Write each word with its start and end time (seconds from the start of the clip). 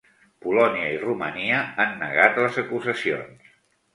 Polònia 0.45 0.85
i 0.93 1.01
Romania 1.01 1.59
han 1.83 1.93
negat 1.99 2.41
les 2.43 2.57
acusacions. 2.65 3.53